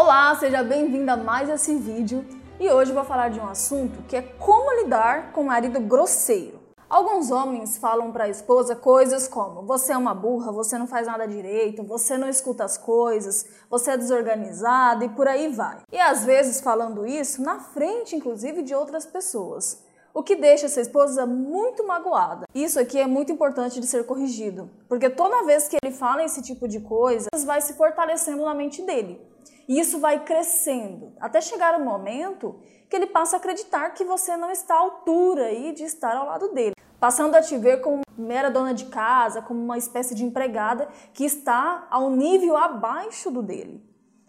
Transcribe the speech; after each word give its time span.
Olá, 0.00 0.32
seja 0.36 0.62
bem-vindo 0.62 1.10
a 1.10 1.16
mais 1.16 1.48
esse 1.48 1.74
vídeo 1.74 2.24
e 2.60 2.70
hoje 2.70 2.92
vou 2.92 3.02
falar 3.02 3.30
de 3.30 3.40
um 3.40 3.48
assunto 3.48 4.00
que 4.04 4.14
é 4.14 4.22
como 4.22 4.80
lidar 4.80 5.32
com 5.32 5.42
marido 5.42 5.80
grosseiro. 5.80 6.60
Alguns 6.88 7.32
homens 7.32 7.78
falam 7.78 8.12
para 8.12 8.22
a 8.22 8.28
esposa 8.28 8.76
coisas 8.76 9.26
como: 9.26 9.62
você 9.62 9.92
é 9.92 9.96
uma 9.96 10.14
burra, 10.14 10.52
você 10.52 10.78
não 10.78 10.86
faz 10.86 11.08
nada 11.08 11.26
direito, 11.26 11.82
você 11.82 12.16
não 12.16 12.28
escuta 12.28 12.62
as 12.62 12.78
coisas, 12.78 13.44
você 13.68 13.90
é 13.90 13.96
desorganizada 13.96 15.04
e 15.04 15.08
por 15.08 15.26
aí 15.26 15.48
vai. 15.48 15.78
E 15.90 15.98
às 15.98 16.24
vezes 16.24 16.60
falando 16.60 17.04
isso 17.04 17.42
na 17.42 17.58
frente, 17.58 18.14
inclusive, 18.14 18.62
de 18.62 18.76
outras 18.76 19.04
pessoas. 19.04 19.82
O 20.14 20.22
que 20.22 20.36
deixa 20.36 20.66
essa 20.66 20.80
esposa 20.80 21.26
muito 21.26 21.84
magoada. 21.84 22.46
Isso 22.54 22.78
aqui 22.78 23.00
é 23.00 23.06
muito 23.08 23.32
importante 23.32 23.80
de 23.80 23.86
ser 23.88 24.06
corrigido, 24.06 24.70
porque 24.88 25.10
toda 25.10 25.44
vez 25.44 25.66
que 25.66 25.76
ele 25.82 25.92
fala 25.92 26.22
esse 26.22 26.40
tipo 26.40 26.68
de 26.68 26.78
coisa, 26.78 27.26
vai 27.44 27.60
se 27.60 27.72
fortalecendo 27.74 28.44
na 28.44 28.54
mente 28.54 28.80
dele. 28.82 29.20
E 29.68 29.78
isso 29.78 30.00
vai 30.00 30.24
crescendo, 30.24 31.12
até 31.20 31.42
chegar 31.42 31.78
o 31.78 31.84
momento 31.84 32.58
que 32.88 32.96
ele 32.96 33.06
passa 33.06 33.36
a 33.36 33.38
acreditar 33.38 33.90
que 33.90 34.02
você 34.02 34.34
não 34.34 34.50
está 34.50 34.74
à 34.74 34.78
altura 34.78 35.44
aí 35.44 35.72
de 35.72 35.84
estar 35.84 36.16
ao 36.16 36.26
lado 36.26 36.48
dele, 36.54 36.74
passando 36.98 37.34
a 37.34 37.42
te 37.42 37.54
ver 37.58 37.82
como 37.82 38.00
mera 38.16 38.50
dona 38.50 38.72
de 38.72 38.86
casa, 38.86 39.42
como 39.42 39.62
uma 39.62 39.76
espécie 39.76 40.14
de 40.14 40.24
empregada 40.24 40.88
que 41.12 41.22
está 41.22 41.86
ao 41.90 42.10
nível 42.10 42.56
abaixo 42.56 43.30
do 43.30 43.42
dele, 43.42 43.84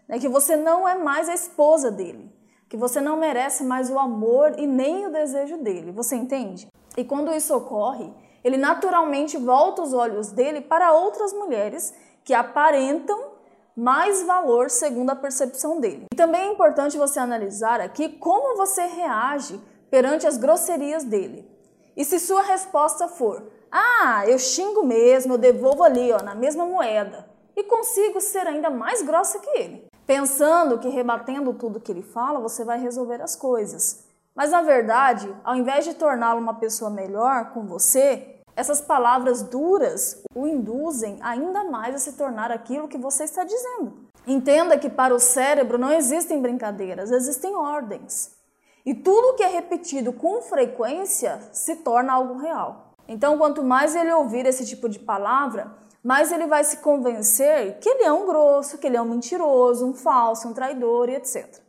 né? 0.06 0.18
que 0.18 0.28
você 0.28 0.56
não 0.56 0.86
é 0.86 0.98
mais 0.98 1.26
a 1.26 1.34
esposa 1.34 1.90
dele, 1.90 2.30
que 2.68 2.76
você 2.76 3.00
não 3.00 3.16
merece 3.16 3.64
mais 3.64 3.90
o 3.90 3.98
amor 3.98 4.58
e 4.58 4.66
nem 4.66 5.06
o 5.06 5.10
desejo 5.10 5.56
dele, 5.56 5.90
você 5.90 6.16
entende? 6.16 6.68
E 6.98 7.02
quando 7.02 7.32
isso 7.32 7.56
ocorre, 7.56 8.12
ele 8.44 8.58
naturalmente 8.58 9.38
volta 9.38 9.80
os 9.80 9.94
olhos 9.94 10.32
dele 10.32 10.60
para 10.60 10.92
outras 10.92 11.32
mulheres 11.32 11.94
que 12.24 12.34
aparentam 12.34 13.29
mais 13.76 14.22
valor 14.22 14.70
segundo 14.70 15.10
a 15.10 15.16
percepção 15.16 15.80
dele. 15.80 16.06
E 16.12 16.16
também 16.16 16.42
é 16.42 16.52
importante 16.52 16.98
você 16.98 17.18
analisar 17.18 17.80
aqui 17.80 18.08
como 18.08 18.56
você 18.56 18.86
reage 18.86 19.60
perante 19.90 20.26
as 20.26 20.36
grosserias 20.36 21.04
dele. 21.04 21.48
E 21.96 22.04
se 22.04 22.18
sua 22.18 22.42
resposta 22.42 23.08
for: 23.08 23.42
"Ah, 23.70 24.24
eu 24.26 24.38
xingo 24.38 24.84
mesmo, 24.84 25.34
eu 25.34 25.38
devolvo 25.38 25.82
ali, 25.82 26.12
ó, 26.12 26.22
na 26.22 26.34
mesma 26.34 26.64
moeda", 26.64 27.28
e 27.56 27.64
consigo 27.64 28.20
ser 28.20 28.46
ainda 28.46 28.70
mais 28.70 29.02
grossa 29.02 29.38
que 29.38 29.50
ele, 29.50 29.86
pensando 30.06 30.78
que 30.78 30.88
rebatendo 30.88 31.52
tudo 31.54 31.80
que 31.80 31.92
ele 31.92 32.02
fala, 32.02 32.40
você 32.40 32.64
vai 32.64 32.78
resolver 32.78 33.20
as 33.20 33.36
coisas. 33.36 34.04
Mas 34.34 34.50
na 34.50 34.62
verdade, 34.62 35.34
ao 35.44 35.56
invés 35.56 35.84
de 35.84 35.94
torná-lo 35.94 36.40
uma 36.40 36.54
pessoa 36.54 36.90
melhor 36.90 37.52
com 37.52 37.66
você, 37.66 38.39
essas 38.56 38.80
palavras 38.80 39.42
duras 39.42 40.22
o 40.34 40.46
induzem 40.46 41.18
ainda 41.20 41.64
mais 41.64 41.94
a 41.94 41.98
se 41.98 42.12
tornar 42.12 42.50
aquilo 42.50 42.88
que 42.88 42.98
você 42.98 43.24
está 43.24 43.44
dizendo. 43.44 44.08
Entenda 44.26 44.78
que 44.78 44.90
para 44.90 45.14
o 45.14 45.20
cérebro 45.20 45.78
não 45.78 45.92
existem 45.92 46.40
brincadeiras, 46.40 47.10
existem 47.10 47.54
ordens. 47.56 48.32
E 48.84 48.94
tudo 48.94 49.34
que 49.34 49.42
é 49.42 49.48
repetido 49.48 50.12
com 50.12 50.42
frequência 50.42 51.40
se 51.52 51.76
torna 51.76 52.12
algo 52.12 52.38
real. 52.38 52.94
Então, 53.08 53.38
quanto 53.38 53.62
mais 53.62 53.94
ele 53.94 54.12
ouvir 54.12 54.46
esse 54.46 54.66
tipo 54.66 54.88
de 54.88 54.98
palavra, 54.98 55.74
mais 56.02 56.32
ele 56.32 56.46
vai 56.46 56.64
se 56.64 56.78
convencer 56.78 57.78
que 57.78 57.88
ele 57.88 58.04
é 58.04 58.12
um 58.12 58.26
grosso, 58.26 58.78
que 58.78 58.86
ele 58.86 58.96
é 58.96 59.02
um 59.02 59.08
mentiroso, 59.08 59.86
um 59.86 59.94
falso, 59.94 60.48
um 60.48 60.54
traidor 60.54 61.08
e 61.08 61.16
etc. 61.16 61.60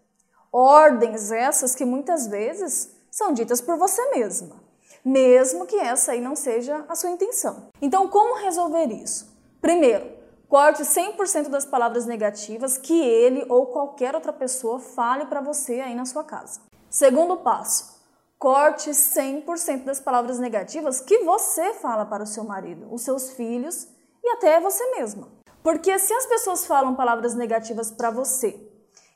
Ordens 0.52 1.32
essas 1.32 1.74
que 1.74 1.86
muitas 1.86 2.28
vezes 2.28 2.96
são 3.10 3.34
ditas 3.34 3.60
por 3.60 3.78
você 3.78 4.02
mesma 4.12 4.61
mesmo 5.04 5.66
que 5.66 5.76
essa 5.76 6.12
aí 6.12 6.22
não 6.22 6.36
seja 6.36 6.86
a 6.88 6.96
sua 6.96 7.10
intenção. 7.10 7.70
Então, 7.82 8.08
como 8.08 8.42
resolver 8.42 8.86
isso? 8.86 9.32
Primeiro, 9.62 10.12
corte 10.48 10.84
100% 10.84 11.50
das 11.50 11.66
palavras 11.66 12.06
negativas 12.06 12.78
que 12.78 13.00
ele 13.00 13.46
ou 13.50 13.68
qualquer 13.68 14.16
outra 14.16 14.34
pessoa 14.34 14.80
fale 14.80 15.26
para 15.26 15.42
você 15.42 15.80
aí 15.80 15.96
na 15.96 16.06
sua 16.06 16.24
casa. 16.24 16.62
Segundo 16.90 17.38
passo, 17.38 18.02
corte 18.38 18.90
100% 18.90 19.86
das 19.86 20.00
palavras 20.00 20.40
negativas 20.40 21.00
que 21.00 21.20
você 21.20 21.74
fala 21.76 22.06
para 22.06 22.24
o 22.24 22.28
seu 22.28 22.44
marido, 22.44 22.88
os 22.92 23.02
seus 23.02 23.32
filhos 23.32 23.88
e 24.24 24.30
até 24.30 24.60
você 24.60 24.84
mesma. 24.92 25.30
Porque 25.64 25.98
se 26.00 26.14
as 26.14 26.26
pessoas 26.26 26.66
falam 26.66 26.96
palavras 26.96 27.36
negativas 27.36 27.92
para 27.92 28.10
você 28.10 28.60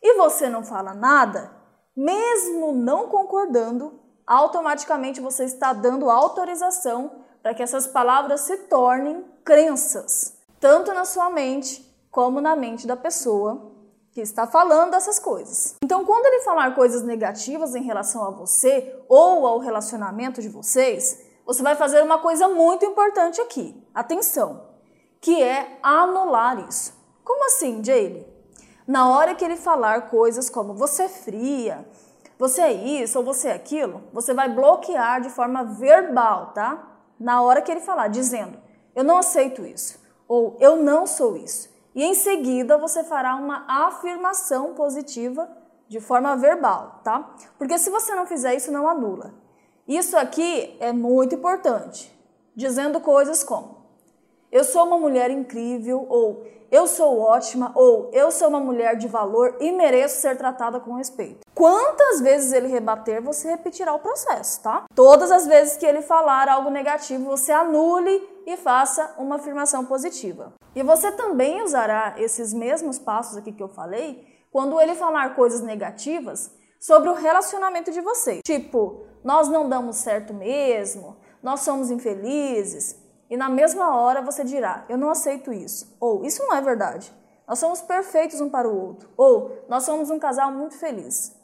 e 0.02 0.16
você 0.16 0.48
não 0.48 0.64
fala 0.64 0.94
nada, 0.94 1.52
mesmo 1.96 2.72
não 2.72 3.08
concordando, 3.08 4.00
automaticamente 4.25 5.22
você 5.22 5.44
está 5.44 5.74
dando 5.74 6.09
autorização 6.09 7.24
para 7.41 7.53
que 7.53 7.62
essas 7.62 7.86
palavras 7.86 8.41
se 8.41 8.58
tornem 8.58 9.24
crenças, 9.44 10.38
tanto 10.59 10.94
na 10.94 11.06
sua 11.06 11.30
mente 11.30 11.86
como 12.09 12.41
na 12.41 12.56
mente 12.56 12.88
da 12.88 12.97
pessoa 12.97 13.72
que 14.12 14.22
está 14.22 14.47
falando 14.47 14.94
essas 14.94 15.19
coisas. 15.19 15.75
Então, 15.84 16.06
quando 16.06 16.25
ele 16.25 16.41
falar 16.44 16.74
coisas 16.74 17.03
negativas 17.03 17.75
em 17.75 17.84
relação 17.84 18.25
a 18.25 18.31
você 18.31 18.97
ou 19.09 19.46
ao 19.46 19.59
relacionamento 19.59 20.41
de 20.41 20.47
vocês, 20.47 21.22
você 21.46 21.62
vai 21.62 21.75
fazer 21.75 22.02
uma 22.02 22.18
coisa 22.18 22.47
muito 22.47 22.85
importante 22.85 23.41
aqui. 23.41 23.75
Atenção, 23.94 24.69
que 25.19 25.44
é 25.44 25.78
anular 25.84 26.68
isso. 26.68 26.94
Como 27.24 27.46
assim, 27.46 27.84
Jaylee? 27.84 28.25
Na 28.88 29.09
hora 29.09 29.35
que 29.35 29.44
ele 29.44 29.58
falar 29.58 30.09
coisas 30.09 30.50
como 30.50 30.74
você 30.74 31.03
é 31.03 31.09
fria, 31.09 31.85
você 32.38 32.62
é 32.62 32.73
isso 32.73 33.18
ou 33.19 33.25
você 33.25 33.50
é 33.50 33.53
aquilo, 33.53 34.03
você 34.12 34.34
vai 34.34 34.50
bloquear 34.50 35.22
de 35.22 35.29
forma 35.29 35.63
verbal, 35.63 36.51
tá? 36.53 36.88
Na 37.19 37.41
hora 37.41 37.62
que 37.62 37.72
ele 37.72 37.81
falar, 37.81 38.09
dizendo, 38.09 38.57
eu 38.96 39.03
não 39.03 39.18
aceito 39.18 39.66
isso, 39.66 40.00
ou 40.28 40.57
eu 40.59 40.75
não 40.78 41.07
sou 41.07 41.38
isso. 41.38 41.69
E 41.94 42.03
em 42.03 42.13
seguida 42.13 42.78
você 42.78 43.03
fará 43.03 43.35
uma 43.35 43.66
afirmação 43.88 44.73
positiva 44.73 45.50
de 45.88 46.00
forma 46.00 46.35
verbal, 46.35 47.00
tá? 47.03 47.35
Porque 47.57 47.78
se 47.78 47.90
você 47.90 48.13
não 48.16 48.25
fizer 48.25 48.53
isso, 48.56 48.72
não 48.72 48.88
anula. 48.88 49.34
Isso 49.88 50.17
aqui 50.17 50.75
é 50.79 50.91
muito 50.91 51.35
importante, 51.35 52.12
dizendo 52.56 53.00
coisas 53.00 53.44
como: 53.44 53.84
eu 54.56 54.64
sou 54.64 54.86
uma 54.86 54.98
mulher 54.98 55.30
incrível, 55.30 56.06
ou 56.08 56.48
eu 56.72 56.88
sou 56.88 57.20
ótima, 57.20 57.74
ou 57.76 58.10
eu 58.14 58.32
sou 58.32 58.48
uma 58.48 58.60
mulher 58.62 58.96
de 58.96 59.06
valor 59.06 59.58
e 59.60 59.70
mereço 59.70 60.22
ser 60.22 60.38
tratada 60.38 60.80
com 60.80 60.94
respeito. 60.94 61.42
Quantas 61.54 62.22
vezes 62.22 62.54
ele 62.54 62.70
rebater, 62.70 63.22
você 63.22 63.50
repetirá 63.50 63.94
o 63.94 64.00
processo, 64.00 64.64
tá? 64.64 64.86
Todas 64.96 65.30
as 65.30 65.46
vezes 65.46 65.76
que 65.76 65.86
ele 65.86 66.02
falar 66.02 66.48
algo 66.48 66.70
negativo, 66.70 67.26
você 67.26 67.52
anule 67.52 68.26
e 68.48 68.56
faça 68.56 69.14
uma 69.18 69.36
afirmação 69.36 69.84
positiva. 69.84 70.54
E 70.74 70.82
você 70.84 71.12
também 71.12 71.62
usará 71.62 72.16
esses 72.18 72.54
mesmos 72.54 72.98
passos 72.98 73.36
aqui 73.36 73.52
que 73.52 73.62
eu 73.62 73.68
falei 73.68 74.26
quando 74.54 74.80
ele 74.80 74.96
falar 74.96 75.36
coisas 75.36 75.60
negativas 75.60 76.50
sobre 76.80 77.10
o 77.10 77.14
relacionamento 77.14 77.92
de 77.92 78.00
vocês. 78.00 78.40
Tipo, 78.46 79.02
nós 79.22 79.50
não 79.50 79.68
damos 79.68 79.98
certo 79.98 80.34
mesmo, 80.34 81.18
nós 81.44 81.60
somos 81.60 81.92
infelizes, 81.92 83.04
e 83.30 83.36
na 83.36 83.50
mesma 83.50 83.96
hora 83.96 84.22
você 84.22 84.44
dirá: 84.44 84.86
Eu 84.88 84.97
não 84.97 85.09
aceito 85.09 85.52
isso. 85.52 85.96
Ou 86.00 86.24
Isso 86.24 86.44
não 86.44 86.56
é 86.56 86.62
verdade. 86.62 87.12
Nós 87.47 87.59
somos 87.59 87.81
perfeitos 87.81 88.41
um 88.41 88.50
para 88.50 88.68
o 88.68 88.88
outro. 88.88 89.09
Ou 89.18 89.63
Nós 89.68 89.84
somos 89.84 90.09
um 90.09 90.19
casal 90.19 90.52
muito 90.52 90.75
feliz. 90.78 91.35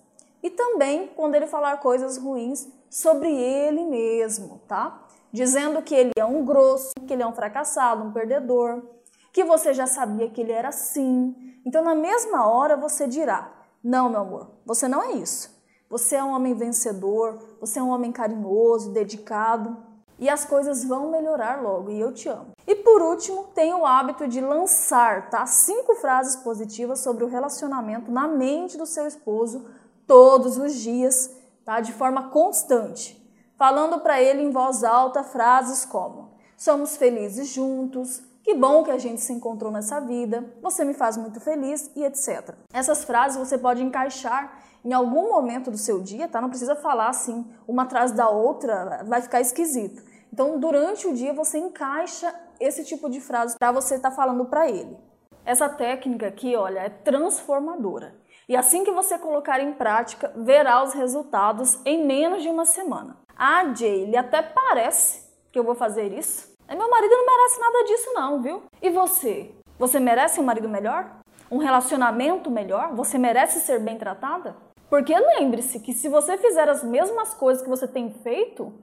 E 0.43 0.49
também 0.49 1.07
quando 1.15 1.35
ele 1.35 1.47
falar 1.47 1.77
coisas 1.77 2.17
ruins 2.17 2.67
sobre 2.89 3.31
ele 3.31 3.83
mesmo, 3.85 4.59
tá? 4.67 5.07
Dizendo 5.31 5.81
que 5.81 5.95
ele 5.95 6.11
é 6.15 6.25
um 6.25 6.43
grosso, 6.43 6.93
que 7.07 7.13
ele 7.13 7.23
é 7.23 7.27
um 7.27 7.33
fracassado, 7.33 8.03
um 8.03 8.11
perdedor, 8.11 8.83
que 9.31 9.43
você 9.43 9.73
já 9.73 9.87
sabia 9.87 10.29
que 10.29 10.41
ele 10.41 10.51
era 10.51 10.69
assim. 10.69 11.35
Então, 11.65 11.83
na 11.83 11.95
mesma 11.95 12.47
hora, 12.47 12.75
você 12.75 13.07
dirá: 13.07 13.51
Não, 13.83 14.09
meu 14.09 14.21
amor, 14.21 14.51
você 14.65 14.87
não 14.87 15.01
é 15.01 15.13
isso. 15.13 15.59
Você 15.89 16.15
é 16.15 16.23
um 16.23 16.31
homem 16.31 16.53
vencedor, 16.53 17.37
você 17.59 17.79
é 17.79 17.83
um 17.83 17.89
homem 17.89 18.11
carinhoso, 18.11 18.93
dedicado 18.93 19.90
e 20.21 20.29
as 20.29 20.45
coisas 20.45 20.85
vão 20.85 21.09
melhorar 21.09 21.63
logo 21.63 21.89
e 21.89 21.99
eu 21.99 22.13
te 22.13 22.29
amo. 22.29 22.51
E 22.67 22.75
por 22.75 23.01
último, 23.01 23.45
tenha 23.55 23.75
o 23.75 23.87
hábito 23.87 24.27
de 24.27 24.39
lançar, 24.39 25.31
tá? 25.31 25.47
Cinco 25.47 25.95
frases 25.95 26.35
positivas 26.35 26.99
sobre 26.99 27.23
o 27.23 27.27
relacionamento 27.27 28.11
na 28.11 28.27
mente 28.27 28.77
do 28.77 28.85
seu 28.85 29.07
esposo 29.07 29.65
todos 30.05 30.57
os 30.57 30.75
dias, 30.75 31.35
tá? 31.65 31.79
De 31.81 31.91
forma 31.91 32.29
constante, 32.29 33.19
falando 33.57 33.99
para 33.99 34.21
ele 34.21 34.43
em 34.43 34.51
voz 34.51 34.83
alta 34.83 35.23
frases 35.23 35.85
como: 35.85 36.29
somos 36.55 36.95
felizes 36.97 37.47
juntos, 37.47 38.21
que 38.43 38.53
bom 38.53 38.83
que 38.83 38.91
a 38.91 38.99
gente 38.99 39.21
se 39.21 39.33
encontrou 39.33 39.71
nessa 39.71 39.99
vida, 39.99 40.53
você 40.61 40.85
me 40.85 40.93
faz 40.93 41.17
muito 41.17 41.39
feliz 41.39 41.89
e 41.95 42.03
etc. 42.03 42.53
Essas 42.71 43.03
frases 43.03 43.39
você 43.39 43.57
pode 43.57 43.83
encaixar 43.83 44.61
em 44.83 44.93
algum 44.93 45.29
momento 45.29 45.69
do 45.69 45.77
seu 45.77 45.99
dia, 46.01 46.27
tá? 46.27 46.41
Não 46.41 46.49
precisa 46.49 46.75
falar 46.75 47.09
assim 47.09 47.45
uma 47.67 47.83
atrás 47.83 48.11
da 48.11 48.29
outra, 48.29 49.03
vai 49.05 49.21
ficar 49.21 49.41
esquisito. 49.41 50.10
Então, 50.31 50.59
durante 50.59 51.07
o 51.07 51.13
dia, 51.13 51.33
você 51.33 51.57
encaixa 51.57 52.33
esse 52.59 52.85
tipo 52.85 53.09
de 53.09 53.19
frase 53.19 53.57
para 53.57 53.71
você 53.71 53.95
estar 53.95 54.09
tá 54.09 54.15
falando 54.15 54.45
para 54.45 54.69
ele. 54.69 54.97
Essa 55.43 55.67
técnica 55.67 56.27
aqui, 56.27 56.55
olha, 56.55 56.79
é 56.79 56.89
transformadora. 56.89 58.15
E 58.47 58.55
assim 58.55 58.83
que 58.83 58.91
você 58.91 59.17
colocar 59.17 59.59
em 59.59 59.73
prática, 59.73 60.31
verá 60.35 60.83
os 60.83 60.93
resultados 60.93 61.79
em 61.85 62.05
menos 62.05 62.43
de 62.43 62.49
uma 62.49 62.65
semana. 62.65 63.17
Ah, 63.35 63.73
Jay, 63.73 64.03
ele 64.03 64.17
até 64.17 64.41
parece 64.41 65.23
que 65.51 65.57
eu 65.57 65.63
vou 65.63 65.75
fazer 65.75 66.13
isso. 66.13 66.51
Meu 66.69 66.89
marido 66.89 67.11
não 67.11 67.25
merece 67.25 67.59
nada 67.59 67.83
disso 67.83 68.13
não, 68.13 68.41
viu? 68.41 68.63
E 68.81 68.89
você? 68.89 69.51
Você 69.77 69.99
merece 69.99 70.39
um 70.39 70.43
marido 70.43 70.69
melhor? 70.69 71.21
um 71.51 71.57
relacionamento 71.57 72.49
melhor? 72.49 72.95
Você 72.95 73.17
merece 73.17 73.59
ser 73.59 73.79
bem 73.79 73.97
tratada? 73.97 74.55
Porque 74.89 75.13
lembre-se 75.13 75.79
que 75.81 75.93
se 75.93 76.07
você 76.07 76.37
fizer 76.37 76.69
as 76.69 76.81
mesmas 76.83 77.33
coisas 77.33 77.61
que 77.61 77.69
você 77.69 77.87
tem 77.87 78.13
feito, 78.23 78.73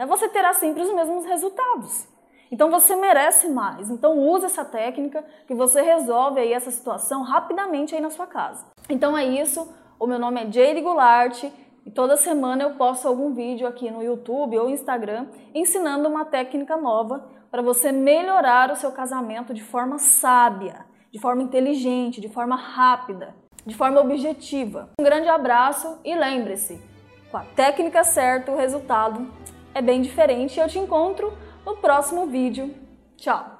né, 0.00 0.06
você 0.06 0.28
terá 0.28 0.52
sempre 0.52 0.82
os 0.82 0.92
mesmos 0.94 1.24
resultados. 1.26 2.08
Então 2.50 2.70
você 2.70 2.96
merece 2.96 3.48
mais. 3.48 3.90
Então 3.90 4.18
use 4.18 4.46
essa 4.46 4.64
técnica 4.64 5.24
que 5.46 5.54
você 5.54 5.82
resolve 5.82 6.40
aí 6.40 6.52
essa 6.52 6.70
situação 6.70 7.22
rapidamente 7.22 7.94
aí 7.94 8.00
na 8.00 8.10
sua 8.10 8.26
casa. 8.26 8.66
Então 8.88 9.16
é 9.16 9.24
isso. 9.24 9.72
O 9.98 10.06
meu 10.06 10.18
nome 10.18 10.42
é 10.42 10.50
Jade 10.50 10.80
Goulart 10.80 11.44
e 11.86 11.90
toda 11.90 12.16
semana 12.16 12.62
eu 12.64 12.74
posto 12.74 13.06
algum 13.06 13.32
vídeo 13.32 13.68
aqui 13.68 13.90
no 13.90 14.02
YouTube 14.02 14.58
ou 14.58 14.70
Instagram 14.70 15.26
ensinando 15.54 16.08
uma 16.08 16.24
técnica 16.24 16.76
nova 16.76 17.28
para 17.50 17.62
você 17.62 17.92
melhorar 17.92 18.70
o 18.72 18.76
seu 18.76 18.90
casamento 18.90 19.52
de 19.52 19.62
forma 19.62 19.98
sábia, 19.98 20.86
de 21.12 21.20
forma 21.20 21.42
inteligente, 21.42 22.20
de 22.20 22.28
forma 22.28 22.56
rápida 22.56 23.34
de 23.66 23.74
forma 23.74 24.00
objetiva. 24.00 24.90
Um 24.98 25.04
grande 25.04 25.28
abraço 25.28 25.98
e 26.04 26.14
lembre-se, 26.14 26.80
com 27.30 27.36
a 27.36 27.44
técnica 27.44 28.02
certa 28.04 28.50
o 28.50 28.56
resultado 28.56 29.28
é 29.74 29.82
bem 29.82 30.02
diferente. 30.02 30.58
Eu 30.58 30.68
te 30.68 30.78
encontro 30.78 31.32
no 31.64 31.76
próximo 31.76 32.26
vídeo. 32.26 32.74
Tchau! 33.16 33.58